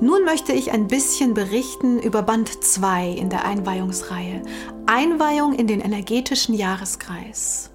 Nun 0.00 0.24
möchte 0.24 0.52
ich 0.52 0.72
ein 0.72 0.88
bisschen 0.88 1.34
berichten 1.34 2.00
über 2.00 2.22
Band 2.22 2.64
2 2.64 3.10
in 3.10 3.30
der 3.30 3.44
Einweihungsreihe. 3.44 4.42
Einweihung 4.86 5.54
in 5.54 5.68
den 5.68 5.80
energetischen 5.80 6.54
Jahreskreis. 6.54 7.70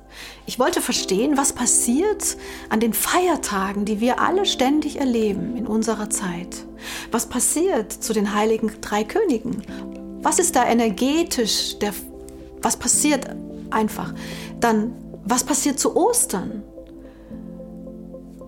Ich 0.46 0.60
wollte 0.60 0.82
verstehen, 0.82 1.38
was 1.38 1.54
passiert 1.54 2.36
an 2.68 2.82
den 2.82 2.94
Feiertagen, 2.94 3.86
die 3.86 4.02
wir 4.02 4.20
alle 4.20 4.46
ständig 4.46 5.00
erleben 5.00 5.56
in 5.56 5.66
unserer 5.66 6.10
Zeit. 6.10 6.66
Was 7.10 7.28
passiert 7.28 7.94
zu 7.94 8.12
den 8.12 8.34
heiligen 8.34 8.70
drei 8.82 9.06
Königen? 9.06 9.64
Was 10.22 10.40
ist 10.40 10.58
da 10.58 10.66
energetisch? 10.66 11.80
Der, 11.80 11.94
was 12.62 12.76
passiert 12.76 13.28
einfach? 13.70 14.14
Dann, 14.60 14.94
was 15.24 15.46
passiert 15.46 15.80
zu 15.80 15.96
Ostern? 15.96 16.64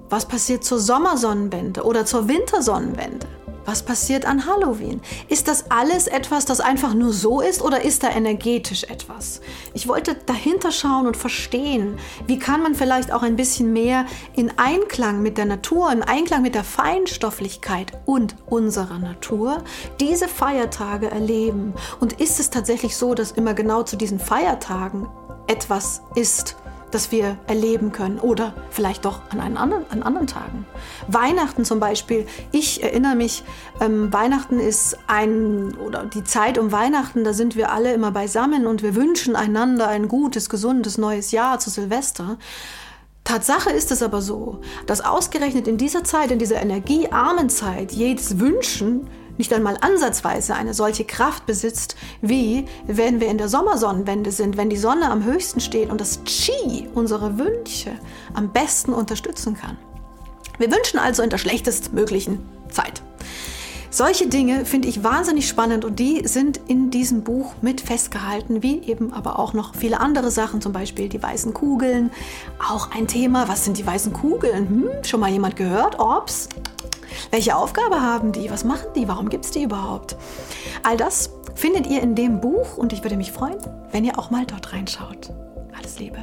Was 0.09 0.27
passiert 0.27 0.65
zur 0.65 0.79
Sommersonnenwende 0.79 1.83
oder 1.83 2.05
zur 2.05 2.27
Wintersonnenwende? 2.27 3.27
Was 3.65 3.83
passiert 3.83 4.25
an 4.25 4.45
Halloween? 4.45 5.01
Ist 5.29 5.47
das 5.47 5.69
alles 5.69 6.07
etwas, 6.07 6.45
das 6.45 6.59
einfach 6.59 6.93
nur 6.93 7.13
so 7.13 7.41
ist 7.41 7.61
oder 7.61 7.83
ist 7.83 8.03
da 8.03 8.09
energetisch 8.09 8.85
etwas? 8.85 9.41
Ich 9.73 9.87
wollte 9.87 10.15
dahinter 10.25 10.71
schauen 10.71 11.07
und 11.07 11.15
verstehen, 11.15 11.97
wie 12.27 12.39
kann 12.39 12.63
man 12.63 12.75
vielleicht 12.75 13.11
auch 13.11 13.21
ein 13.21 13.35
bisschen 13.35 13.71
mehr 13.71 14.05
in 14.35 14.51
Einklang 14.57 15.21
mit 15.21 15.37
der 15.37 15.45
Natur, 15.45 15.91
in 15.91 16.01
Einklang 16.01 16.41
mit 16.41 16.55
der 16.55 16.63
Feinstofflichkeit 16.63 17.91
und 18.05 18.35
unserer 18.47 18.99
Natur 18.99 19.63
diese 19.99 20.27
Feiertage 20.27 21.11
erleben? 21.11 21.73
Und 21.99 22.19
ist 22.19 22.39
es 22.39 22.49
tatsächlich 22.49 22.97
so, 22.97 23.13
dass 23.13 23.31
immer 23.31 23.53
genau 23.53 23.83
zu 23.83 23.95
diesen 23.95 24.19
Feiertagen 24.19 25.07
etwas 25.47 26.01
ist, 26.15 26.55
das 26.91 27.11
wir 27.11 27.37
erleben 27.47 27.91
können 27.91 28.19
oder 28.19 28.53
vielleicht 28.69 29.05
doch 29.05 29.21
an, 29.29 29.39
einen 29.39 29.57
anderen, 29.57 29.85
an 29.89 30.03
anderen 30.03 30.27
Tagen. 30.27 30.65
Weihnachten 31.07 31.65
zum 31.65 31.79
Beispiel, 31.79 32.25
ich 32.51 32.83
erinnere 32.83 33.15
mich, 33.15 33.43
ähm, 33.79 34.11
Weihnachten 34.13 34.59
ist 34.59 34.97
ein, 35.07 35.75
oder 35.75 36.05
die 36.05 36.23
Zeit 36.23 36.57
um 36.57 36.71
Weihnachten, 36.71 37.23
da 37.23 37.33
sind 37.33 37.55
wir 37.55 37.71
alle 37.71 37.93
immer 37.93 38.11
beisammen 38.11 38.67
und 38.67 38.83
wir 38.83 38.95
wünschen 38.95 39.35
einander 39.35 39.87
ein 39.87 40.07
gutes, 40.07 40.49
gesundes 40.49 40.97
neues 40.97 41.31
Jahr 41.31 41.59
zu 41.59 41.69
Silvester. 41.69 42.37
Tatsache 43.23 43.69
ist 43.69 43.91
es 43.91 44.01
aber 44.01 44.21
so, 44.21 44.61
dass 44.87 45.01
ausgerechnet 45.01 45.67
in 45.67 45.77
dieser 45.77 46.03
Zeit, 46.03 46.31
in 46.31 46.39
dieser 46.39 46.61
energiearmen 46.61 47.49
Zeit, 47.49 47.91
jedes 47.91 48.39
Wünschen 48.39 49.07
nicht 49.41 49.53
einmal 49.53 49.75
ansatzweise 49.81 50.53
eine 50.53 50.75
solche 50.75 51.03
Kraft 51.03 51.47
besitzt, 51.47 51.95
wie 52.21 52.65
wenn 52.85 53.19
wir 53.19 53.27
in 53.27 53.39
der 53.39 53.49
Sommersonnenwende 53.49 54.31
sind, 54.31 54.55
wenn 54.55 54.69
die 54.69 54.77
Sonne 54.77 55.09
am 55.09 55.23
höchsten 55.23 55.59
steht 55.61 55.89
und 55.89 55.99
das 55.99 56.19
Qi 56.25 56.87
unsere 56.93 57.39
Wünsche 57.39 57.89
am 58.35 58.53
besten 58.53 58.93
unterstützen 58.93 59.57
kann. 59.57 59.79
Wir 60.59 60.71
wünschen 60.71 60.99
also 60.99 61.23
in 61.23 61.31
der 61.31 61.39
schlechtestmöglichen 61.39 62.37
Zeit. 62.69 63.01
Solche 63.89 64.27
Dinge 64.27 64.63
finde 64.63 64.87
ich 64.87 65.03
wahnsinnig 65.03 65.47
spannend 65.47 65.85
und 65.85 65.97
die 65.97 66.27
sind 66.27 66.61
in 66.67 66.91
diesem 66.91 67.23
Buch 67.23 67.55
mit 67.63 67.81
festgehalten, 67.81 68.61
wie 68.61 68.83
eben 68.83 69.11
aber 69.11 69.39
auch 69.39 69.53
noch 69.53 69.73
viele 69.73 69.99
andere 69.99 70.29
Sachen, 70.29 70.61
zum 70.61 70.71
Beispiel 70.71 71.09
die 71.09 71.21
weißen 71.21 71.55
Kugeln. 71.55 72.11
Auch 72.69 72.91
ein 72.91 73.07
Thema, 73.07 73.47
was 73.47 73.65
sind 73.65 73.79
die 73.79 73.87
weißen 73.87 74.13
Kugeln? 74.13 74.69
Hm, 74.69 75.03
schon 75.03 75.19
mal 75.19 75.31
jemand 75.31 75.55
gehört? 75.55 75.97
Ops, 75.97 76.47
welche 77.29 77.55
Aufgabe 77.55 78.01
haben 78.01 78.31
die? 78.31 78.49
Was 78.49 78.63
machen 78.63 78.89
die? 78.95 79.07
Warum 79.07 79.29
gibt 79.29 79.45
es 79.45 79.51
die 79.51 79.63
überhaupt? 79.63 80.15
All 80.83 80.97
das 80.97 81.31
findet 81.55 81.87
ihr 81.87 82.01
in 82.01 82.15
dem 82.15 82.41
Buch 82.41 82.77
und 82.77 82.93
ich 82.93 83.03
würde 83.03 83.17
mich 83.17 83.31
freuen, 83.31 83.57
wenn 83.91 84.05
ihr 84.05 84.17
auch 84.17 84.29
mal 84.29 84.45
dort 84.45 84.73
reinschaut. 84.73 85.31
Alles 85.77 85.99
Liebe. 85.99 86.19